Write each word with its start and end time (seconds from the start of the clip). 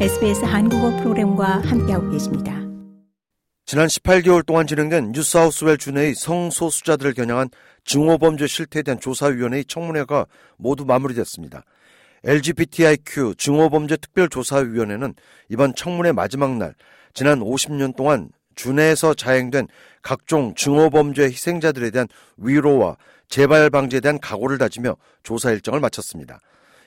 SBS 0.00 0.44
한국어 0.44 0.90
프로그램과 0.96 1.60
함께하고 1.60 2.10
계십니다. 2.10 2.52
지난 3.64 3.86
18개월 3.86 4.44
동안 4.44 4.66
진행된 4.66 5.12
뉴사우스웰 5.12 5.76
주내의 5.76 6.16
성소수자들을 6.16 7.14
겨냥한 7.14 7.50
증오범죄 7.84 8.48
실태에 8.48 8.82
대한 8.82 8.98
조사위원회의 8.98 9.64
청문회가 9.66 10.26
모두 10.56 10.84
마무리됐습니다. 10.84 11.62
LGBTIQ 12.24 13.36
증오범죄 13.38 13.98
특별조사위원회는 13.98 15.14
이번 15.48 15.76
청문회 15.76 16.10
마지막 16.10 16.56
날 16.56 16.74
지난 17.12 17.38
50년 17.38 17.94
동안 17.94 18.30
주내에서 18.56 19.14
자행된 19.14 19.68
각종 20.02 20.56
증오범죄 20.56 21.26
희생자들에 21.26 21.90
대한 21.90 22.08
위로와 22.36 22.96
재발 23.28 23.70
방지에 23.70 24.00
대한 24.00 24.18
각오를 24.18 24.58
다지며 24.58 24.96
조사 25.22 25.52
일정을 25.52 25.78
마쳤습니다. 25.78 26.40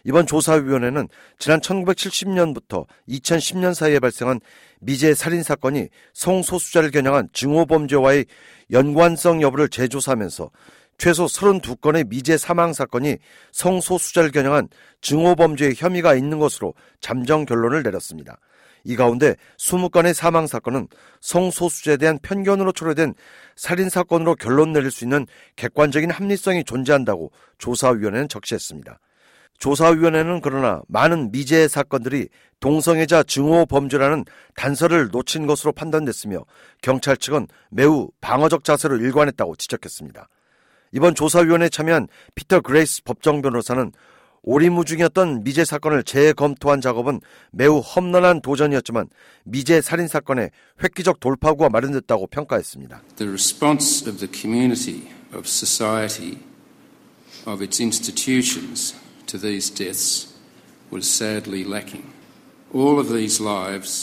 이번 0.04 0.26
조사위원회는 0.26 1.08
지난 1.40 1.60
1970년부터 1.60 2.86
2010년 3.10 3.74
사이에 3.74 4.00
발생한 4.00 4.40
미제 4.80 5.14
살인 5.14 5.44
사건이 5.44 5.90
성소수자를 6.14 6.92
겨냥한 6.92 7.30
증오범죄와의 7.34 8.26
연관성 8.72 9.42
여부를 9.42 9.70
재조사하면서 9.70 10.50
최소 10.98 11.26
32건의 11.26 12.08
미제 12.08 12.38
사망 12.38 12.74
사건이 12.74 13.18
성소수자를 13.52 14.32
겨냥한 14.32 14.70
증오범죄의 15.02 15.76
혐의가 15.78 16.16
있는 16.16 16.40
것으로 16.40 16.74
잠정 17.02 17.46
결론을 17.46 17.84
내렸습니다. 17.84 18.38
이 18.84 18.96
가운데 18.96 19.36
20건의 19.58 20.14
사망 20.14 20.48
사건은 20.48 20.88
성소수자에 21.20 21.98
대한 21.98 22.18
편견으로 22.20 22.72
초래된 22.72 23.16
살인 23.56 23.90
사건으로 23.90 24.36
결론 24.36 24.72
내릴 24.72 24.92
수 24.92 25.04
있는 25.04 25.28
객관적인 25.58 26.10
합리성이 26.10 26.64
존재한다고 26.64 27.32
조사위원회는 27.58 28.30
적시했습니다. 28.30 29.00
조사위원회는 29.58 30.42
그러나 30.42 30.82
많은 30.88 31.32
미제 31.32 31.68
사건들이 31.68 32.30
동성애자 32.60 33.24
증오 33.24 33.66
범죄라는 33.66 34.26
단서를 34.56 35.10
놓친 35.12 35.48
것으로 35.48 35.72
판단됐으며 35.72 36.44
경찰 36.82 37.18
측은 37.18 37.48
매우 37.70 38.10
방어적 38.22 38.64
자세로 38.64 38.98
일관했다고 38.98 39.56
지적했습니다. 39.56 40.28
이번 40.94 41.16
조사위원회에 41.16 41.70
참여한 41.70 42.08
피터 42.36 42.62
그레이스 42.62 43.04
법정 43.04 43.42
변호사는 43.42 43.92
오리무중이었던 44.44 45.44
미제 45.44 45.66
사건을 45.66 46.04
재검토한 46.04 46.80
작업은 46.80 47.20
매우 47.52 47.80
험난한 47.80 48.42
도전이었지만 48.42 49.10
미제 49.44 49.82
살인 49.82 50.08
사건의 50.08 50.52
획기적 50.82 51.20
돌파구가 51.20 51.70
마련됐다고 51.70 52.28
평가했습니다. 52.28 53.02
The 53.18 53.30
response 53.30 54.10
of 54.10 54.20
the 54.20 54.32
community, 54.32 55.10
of 55.34 55.42
society, 55.46 56.38
of 57.46 57.62
its 57.62 57.82
institutions 57.82 58.96
to 59.28 59.38
these 59.40 59.70
deaths 59.74 60.34
was 60.92 61.06
sadly 61.08 61.64
lacking. 61.64 62.06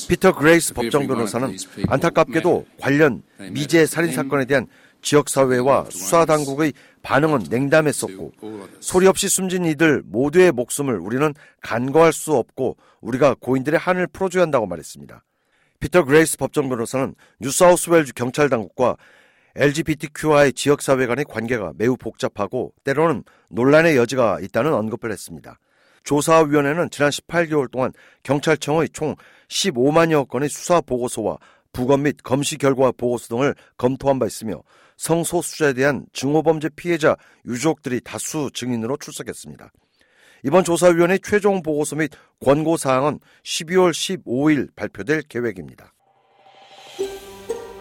피터 0.09 0.35
그레이스 0.37 0.73
법정 0.73 1.07
변호사는 1.07 1.55
안타깝게도 1.87 2.65
관련 2.81 3.23
미제 3.51 3.85
살인 3.85 4.13
사건에 4.13 4.47
대한 4.47 4.67
지역사회와 5.03 5.87
수사당국의 5.91 6.73
반응은 7.03 7.45
냉담했었고 7.51 8.33
소리 8.81 9.07
없이 9.07 9.29
숨진 9.29 9.67
이들 9.67 10.03
모두의 10.07 10.51
목숨을 10.53 10.99
우리는 10.99 11.35
간과할 11.61 12.15
수 12.15 12.33
없고 12.33 12.79
우리가 13.03 13.35
고인들의 13.39 13.79
한을 13.79 14.07
풀어줘야 14.07 14.45
한다고 14.45 14.67
말했습니다. 14.67 15.23
피터 15.81 16.05
그레이스 16.05 16.39
법정 16.39 16.71
변호사는 16.71 17.15
뉴사우스웰주 17.41 18.15
경찰 18.15 18.49
당국과 18.49 18.97
LGBTQ와의 19.57 20.53
지역사회 20.53 21.07
간의 21.07 21.25
관계가 21.27 21.73
매우 21.77 21.97
복잡하고 21.97 22.73
때로는 22.83 23.25
논란의 23.51 23.97
여지가 23.97 24.41
있다는 24.41 24.75
언급을 24.75 25.13
했습니다. 25.13 25.59
조사위원회는 26.03 26.91
지난 26.91 27.11
18개월 27.11 27.71
동안 27.71 27.93
경찰청의 28.23 28.91
총 28.91 29.15
15만여 29.49 30.29
건의 30.29 30.49
수사 30.49 30.81
보고서와 30.81 31.39
부검 31.73 32.03
및 32.03 32.17
검시 32.23 32.59
결과 32.59 32.93
보고서 32.93 33.29
등을 33.29 33.55
검토한 33.79 34.19
바 34.19 34.27
있으며 34.27 34.63
성소수자에 34.97 35.73
대한 35.73 36.07
증오범죄 36.13 36.71
피해자 36.77 37.17
유족들이 37.47 38.01
다수 38.03 38.51
증인으로 38.53 38.97
출석했습니다. 38.97 39.73
이번 40.45 40.63
조사위원회 40.63 41.19
최종 41.19 41.63
보고서 41.63 41.97
및 41.97 42.11
권고 42.45 42.77
사항은 42.77 43.19
12월 43.43 43.93
15일 43.93 44.75
발표될 44.77 45.23
계획입니다. 45.23 45.95